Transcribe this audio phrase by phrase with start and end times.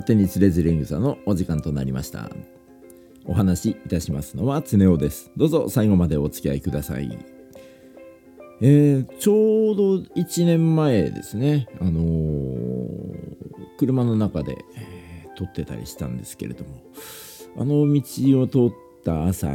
[0.00, 2.30] 勝手につれづれ草のお時間となりました。
[3.26, 5.30] お話しいたしますのは常雄です。
[5.36, 7.18] どうぞ最後までお付き合いください。
[8.62, 11.68] えー、ちょうど1年前ですね。
[11.82, 12.88] あのー、
[13.78, 16.80] 車の中で、えー、撮ってたりしたんですけれども。
[17.58, 19.48] あの道を通った朝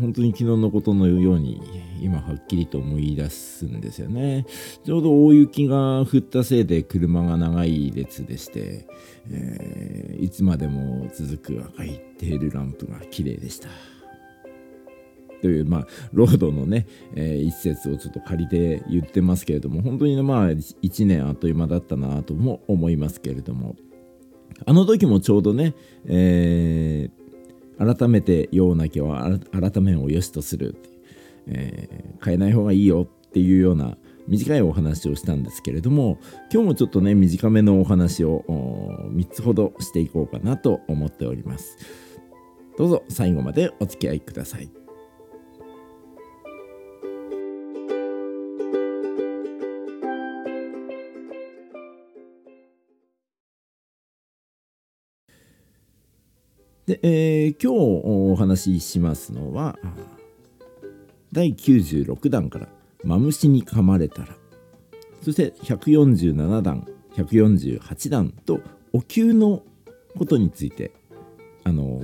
[0.00, 1.60] 本当に昨日のことのように
[2.00, 4.46] 今はっきりと思い出すんですよね。
[4.84, 8.86] ちょうど大雪が降ったせいで車が長い列でして、
[9.30, 13.68] えー、いつまでも続く赤いテールランプが綺麗でした。
[15.42, 16.86] という、まあ、ロードのね、
[17.16, 23.74] えー、一節をちょっと借りて言ってますけれども、本当にね、まあ、1年あっという間だったなとも思いますけれども、
[24.64, 25.74] あの時もちょうどね、
[26.06, 27.21] えー、
[27.84, 30.76] 改めてようなきは改めんを良しとする、
[31.46, 33.96] えー、変えない方がいいよっていうような
[34.28, 36.18] 短いお話をしたんですけれども
[36.52, 38.44] 今日もちょっとね短めのお話を
[39.12, 41.76] 3つほどしていこうかなと思っております。
[42.78, 44.81] どうぞ最後までお付き合いください。
[56.86, 57.76] で、えー、今日
[58.32, 59.78] お話ししますのは
[61.32, 62.68] 第96弾から
[63.04, 64.36] 「マムシに噛まれたら」
[65.22, 68.60] そして147弾148弾と
[68.92, 69.62] お灸の
[70.16, 70.90] ことについて
[71.64, 72.02] あの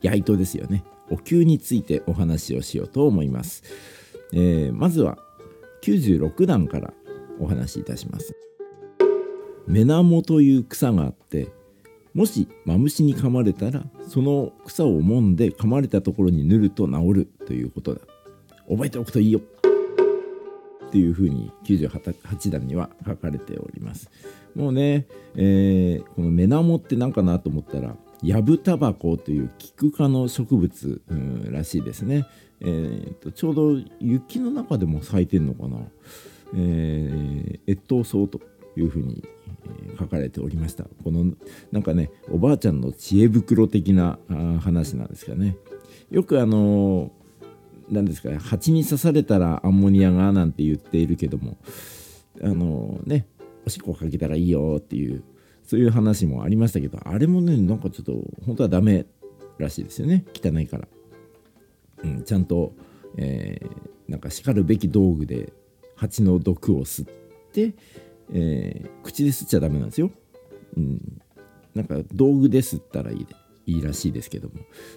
[0.00, 0.84] やいとですよね。
[1.10, 3.62] お灸についてお話をしようと思います、
[4.32, 5.18] えー、まずは
[5.82, 6.94] 96弾から
[7.38, 8.34] お話しいたします。
[9.66, 11.48] メナモという草があって
[12.14, 18.00] もしマムシに噛まれたらその草を揉んで噛まれたところに塗ると治るということだ。
[18.68, 19.40] 覚えておくといいよ。
[19.40, 24.10] っていうふうに98段には書かれております。
[24.54, 32.26] もうね、えー、このメナモって何かなと思ったらヤブタバコというキク科の植物、うん、らしいですね、
[32.60, 35.78] えーと、ちょうど雪の中でも咲いてるのかな、
[36.54, 38.40] えー、越冬草と
[38.76, 39.24] いうふうに
[40.02, 40.84] 書かれておりました。
[41.04, 41.32] この
[41.70, 44.18] なんかねおばあちゃんの知恵袋的な
[44.60, 45.56] 話なんですかね。
[46.10, 47.12] よくあの
[47.90, 51.56] 何ですか蜂に刺されたらアンモニアがなんて言っているけども
[52.42, 53.26] あのね
[53.66, 55.22] おしっこかけたらいいよっていう
[55.64, 58.12] そういう話もありましたけどあれもねなんかちょっと
[58.44, 59.06] 本当はダメ
[59.58, 60.24] らしいですよね。
[60.34, 60.88] 汚いから、
[62.04, 62.74] うん、ちゃんと、
[63.16, 65.52] えー、なんかしかるべき道具で
[65.96, 67.08] 蜂の毒を吸っ
[67.52, 67.74] て
[68.32, 70.10] えー、口で吸っちゃダメなんですよ。
[70.76, 71.20] うん、
[71.74, 73.26] なんか道具で吸ったらいい
[73.66, 74.54] いいらしいですけども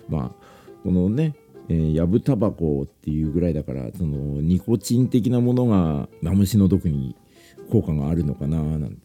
[0.09, 1.36] まあこのね
[1.68, 7.16] えー、ヤブタバコっていうぐらいだからそのニコチン的なものがマムシの毒に
[7.72, 8.97] 効果があるのかななんて、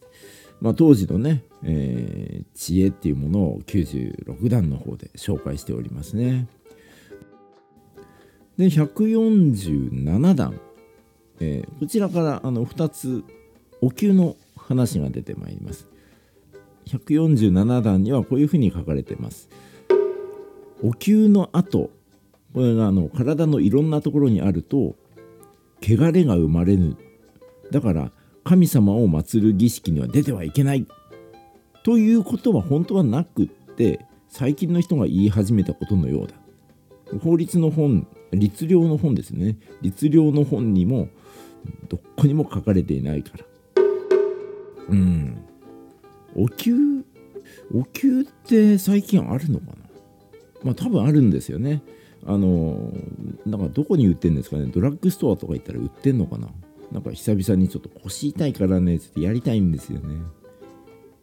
[0.59, 6.47] まあ、当時のね、えー、知恵っていうものを96段の方で紹介しておりますね。
[8.57, 10.59] で147段、
[11.39, 13.23] えー、こちらからあの2つ
[13.81, 15.87] お灸の話が出てまいります。
[16.85, 19.49] 147段にはこういうふうに書かれてます。
[20.83, 21.89] お灸の後
[22.53, 24.95] これがあの体のいろんなところにあると
[25.81, 26.95] 汚れが生まれぬ。
[27.71, 28.11] だから
[28.43, 30.85] 神様を祀る儀式には出てはいけない。
[31.83, 36.35] ということは本当はなくって最近の人が言い始めたことのようだ。
[37.19, 39.57] 法律の本律令の本ですね。
[39.81, 41.09] 律令の本にも
[41.89, 43.45] どこにも書かれていないから。
[44.91, 45.37] うん。
[46.35, 47.03] お灸
[47.73, 49.73] お灸って最近あるのかな？
[50.63, 51.81] まあ多分あるんですよね。
[52.25, 52.91] あの
[53.45, 54.67] なんかどこに売ってんですかね？
[54.67, 56.49] ドラッグストアとか行ったら売ってんのかな？
[56.91, 60.21] なんか久々にちょっと腰痛いからねちょっとやりたいんですよね。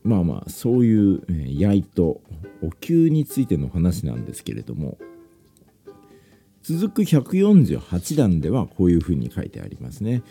[0.03, 2.21] まあまあそういう、えー、焼いと
[2.63, 4.99] お灸についての話なんですけれども。
[6.61, 10.23] 続く148段ではこういうふうに書いてありますね。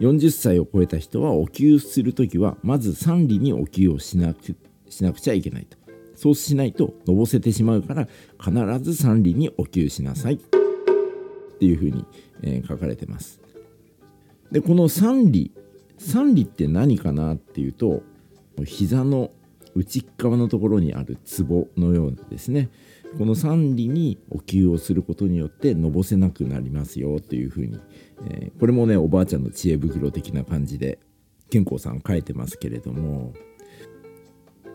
[0.00, 4.56] 40歳を超えた人はお灸する時はまず三里にお灸をしなく
[4.88, 5.76] しなくちゃいけないと。
[6.14, 8.06] そうしないとのぼせてしまうから
[8.38, 10.34] 必ず三里にお灸しなさい。
[10.34, 10.38] っ
[11.58, 12.04] ていうふうに、
[12.42, 13.40] えー、書かれてます。
[14.50, 15.50] でこの三里
[15.98, 18.02] 三里って何かなっていうと
[18.64, 19.30] 膝の
[19.74, 22.68] 内側のところにあるツボのようなですね。
[23.18, 27.80] この三里にお灸をすることによってのぼせなくなりますよというふうに、
[28.28, 30.98] えー、これもねおばあちゃんの知恵袋的な感じで
[31.50, 33.34] 健康さん書いてますけれども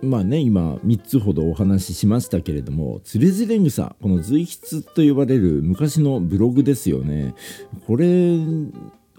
[0.01, 7.33] まあね今3つほどお話ししましたけれどもつれづれ草この随筆と呼ばれる昔のブログですよね
[7.87, 8.37] これ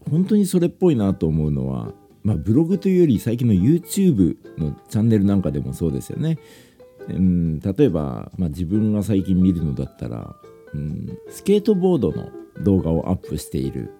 [0.09, 1.93] 本当にそれっぽいなと思うのは
[2.29, 6.39] まあ、ブログというより最近の YouTube のチャンネルなんかでもそうですよね。
[7.15, 10.37] うん、例えば、まあ、自分が最近見るのだったら、
[10.75, 13.93] うん、スケートボードの動画をアップしている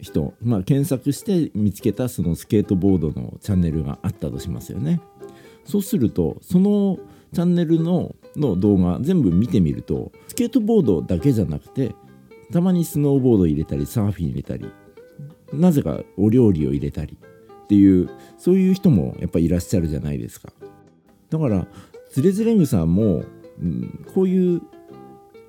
[0.00, 5.00] 人、まあ、検索して見つけたそのスケートボードのチャンネルがあったとしますよね。
[5.64, 6.98] そうするとその
[7.32, 11.94] チャンネルのの動画全部見てみるとスケートボードだけじゃなくて
[12.50, 14.70] たまにスノーボード入れたりサーフィン入れたり
[15.52, 17.18] なぜかお料理を入れたり
[17.64, 20.50] っていうそういう人もやっぱいらっしゃるじゃないですか
[21.30, 21.66] だから
[22.12, 23.24] ズレズレムさんも、
[23.60, 24.62] うん、こういう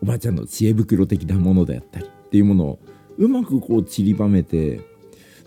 [0.01, 2.79] おばあちゃんの知恵袋的なものであったりっていうものを
[3.17, 4.81] うまくこう散りばめて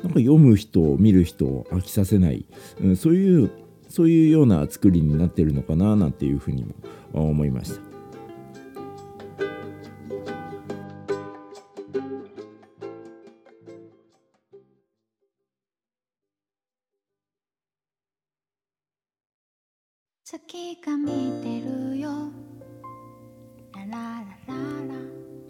[0.02, 2.44] なんか読む人見る人を飽きさせない、
[2.80, 3.50] うん、そういう
[3.88, 6.74] そういうような作りになってるのかななんていうふうにも
[7.12, 7.85] 思いました。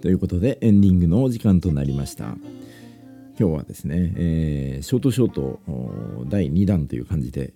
[0.01, 2.37] ということでエンディングのお時間となりました。
[3.39, 5.61] 今日はですね、えー、ショートショート
[6.27, 7.53] 第2弾という感じで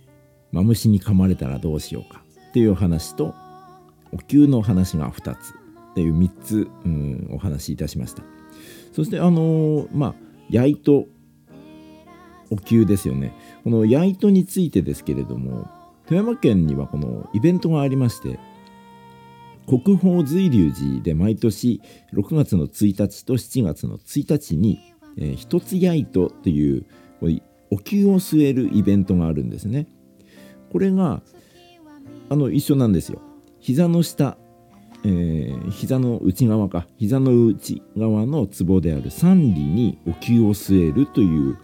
[0.52, 3.34] 「マムシに噛まれたらどうしようか」っていう話と
[4.10, 5.52] お灸の話が2つ
[5.90, 8.22] っていう3つ、うん、お話しいたしました。
[8.92, 10.14] そしてあのー、まあ
[10.48, 11.06] 焼いと
[12.50, 13.34] お灸ですよね。
[13.64, 15.68] この焼いとについてですけれども
[16.06, 18.38] 富山県にはこのイベントがありまして
[19.68, 21.82] 国宝随龍寺で毎年
[22.14, 24.80] 6月の1日と7月の1日に、
[25.18, 26.86] えー、一つやいとという
[27.70, 29.86] お灸を据えるイベントがあるんですね。
[30.72, 31.22] これが
[32.30, 33.20] あの一緒なんですよ。
[33.60, 34.38] 膝の下、
[35.04, 41.58] えー、膝の内側か膝の内側のツボである三里にお灸を据えるという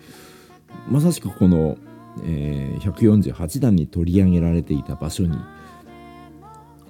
[0.91, 1.79] まさしくこの
[2.23, 5.37] えー、148段に取り上げられていた場所に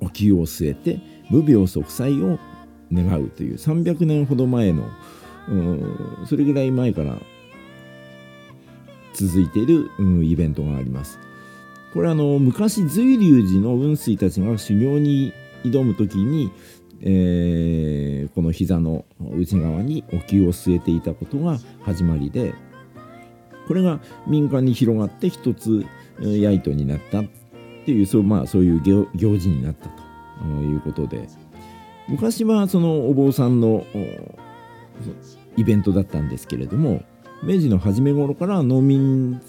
[0.01, 1.01] お灸を据えて
[1.31, 2.39] 無病息災を
[2.93, 4.89] 願うという300年ほど前の
[6.27, 7.17] それぐらい前から
[9.15, 11.19] 続いている、うん、イベントがあります。
[11.93, 15.33] これあの昔随龍寺の雲水たちが修行に
[15.63, 16.51] 挑む時に、
[17.01, 19.05] えー、この膝の
[19.37, 22.53] 内側にお灸を据えていたことが始まりで
[23.69, 25.87] これが民間に広がって一つ
[26.21, 27.23] ヤイトになった
[27.85, 31.29] っていうそう,、まあ、そういう行行事になったということで。
[32.09, 33.87] 昔はそのお坊さんの
[35.57, 37.03] イベントだったんですけれども
[37.43, 39.41] 明治の初め頃から農民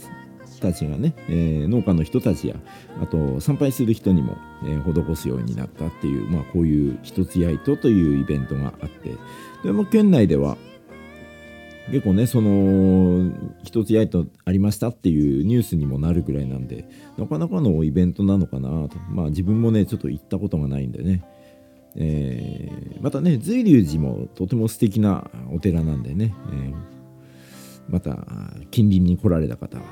[0.62, 2.56] たちがね、えー、農家の人たちや
[3.02, 9.16] あと参拝する人にも、えー、施すようになったっていう、まあ、こういう一つやいとというイベントがあって。
[9.64, 10.58] でも県内では
[11.92, 13.32] 結構ねその
[13.64, 16.88] 一つやいとありましたっていうニュースにもなるぐらいなんで
[17.18, 18.98] なかなかのイベントなのかなと。
[19.10, 21.24] まあ自分もねちょっと行ったことがないんでね、
[21.96, 26.74] えー、またね随龍寺もとても素敵なお寺なんでね、えー、
[27.88, 28.16] また
[28.72, 29.84] 近隣に来られた方は、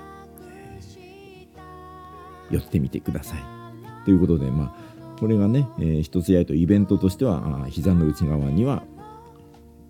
[2.49, 3.39] 寄ってみてください。
[4.05, 8.83] ということでまあこれがね、えー、一つやいとイベントとしては膝の内側には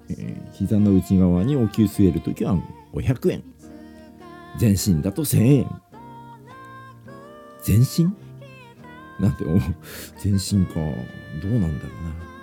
[0.09, 2.55] えー、膝の内側にお灸据えるときは
[2.93, 3.43] 500円。
[4.57, 5.81] 全身だと1000円。
[7.63, 8.13] 全身？
[9.19, 9.59] なんて思う。
[10.17, 10.75] 全身か。
[11.41, 12.33] どうなんだろうな。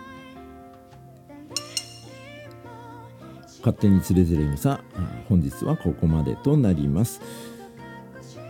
[3.58, 4.80] 勝手につれづれ草
[5.28, 7.20] 本日はここまでとなります。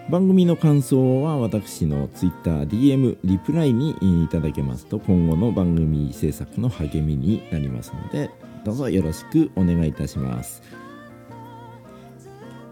[0.09, 8.29] 番組の感想は私の TwitterDM リプライにいただけますと今後の番組制作の励みになりますので
[8.65, 10.63] どうぞよろしくお願いいたします。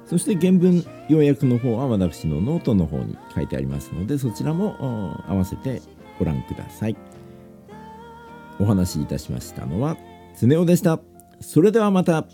[0.06, 5.82] そして原文要約の方は私のノートの方に書いてありますのでそちらも合わせて
[6.18, 6.96] ご覧ください。
[8.60, 9.96] お話しいたしましたのは
[10.40, 10.98] 常雄でした。
[11.40, 12.24] それではまた。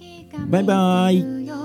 [0.48, 1.63] バイバイ。